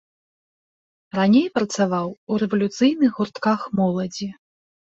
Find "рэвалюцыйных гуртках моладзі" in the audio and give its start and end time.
2.45-4.27